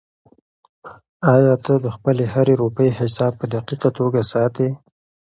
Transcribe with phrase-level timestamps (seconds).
[1.33, 4.67] آیا ته د خپلې هرې روپۍ حساب په دقیقه توګه ساتې؟